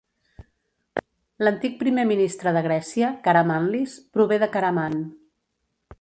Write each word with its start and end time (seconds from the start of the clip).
L'antic 1.43 1.75
primer 1.83 2.07
ministre 2.13 2.55
de 2.57 2.65
Grècia, 2.69 3.11
Karamanlis, 3.29 3.95
prové 4.17 4.41
de 4.45 4.53
Karaman. 4.57 5.01